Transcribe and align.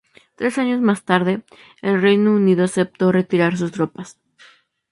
Tres 0.35 0.57
años 0.57 0.81
más 0.81 1.03
tarde, 1.05 1.43
el 1.83 2.01
Reino 2.01 2.33
Unido 2.33 2.63
aceptó 2.63 3.11
retirar 3.11 3.55
sus 3.55 3.71
tropas. 3.71 4.19